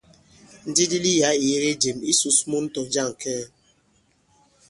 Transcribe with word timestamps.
Ndilili 0.69 1.11
yǎ 1.21 1.29
ì 1.37 1.43
yege 1.49 1.71
jěm. 1.81 1.97
Ǐ 2.09 2.13
sǔs 2.19 2.37
mun 2.49 2.65
tɔ̀ 2.73 2.85
jȃŋ 2.93 3.09
kɛɛ. 3.21 3.43